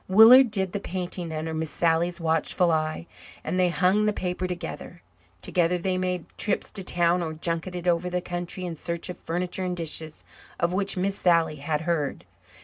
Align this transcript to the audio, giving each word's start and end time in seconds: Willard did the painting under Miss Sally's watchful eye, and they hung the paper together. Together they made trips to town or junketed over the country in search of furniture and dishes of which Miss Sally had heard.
Willard 0.07 0.49
did 0.49 0.71
the 0.71 0.79
painting 0.79 1.31
under 1.31 1.53
Miss 1.53 1.69
Sally's 1.69 2.19
watchful 2.19 2.71
eye, 2.71 3.05
and 3.43 3.59
they 3.59 3.69
hung 3.69 4.07
the 4.07 4.11
paper 4.13 4.47
together. 4.47 5.03
Together 5.43 5.77
they 5.77 5.95
made 5.95 6.25
trips 6.39 6.71
to 6.71 6.81
town 6.83 7.21
or 7.21 7.33
junketed 7.35 7.87
over 7.87 8.09
the 8.09 8.19
country 8.19 8.65
in 8.65 8.75
search 8.75 9.09
of 9.09 9.19
furniture 9.19 9.63
and 9.63 9.77
dishes 9.77 10.23
of 10.59 10.73
which 10.73 10.97
Miss 10.97 11.19
Sally 11.19 11.57
had 11.57 11.81
heard. 11.81 12.25